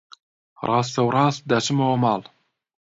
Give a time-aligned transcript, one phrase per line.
[0.67, 2.21] ڕاستەوڕاست دەچمەوە ماڵ.